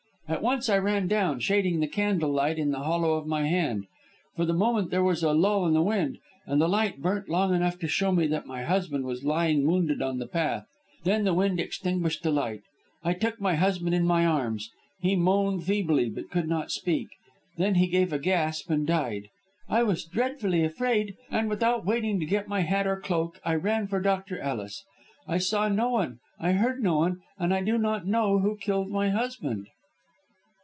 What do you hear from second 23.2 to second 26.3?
I ran for Dr. Ellis. I saw no one;